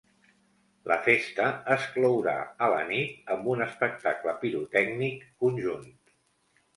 La 0.91 0.95
festa 1.07 1.49
es 1.75 1.83
clourà 1.97 2.33
a 2.67 2.69
la 2.75 2.79
nit 2.91 3.29
amb 3.35 3.49
un 3.51 3.61
espectacle 3.65 4.33
pirotècnic 4.45 5.29
conjunt. 5.45 5.87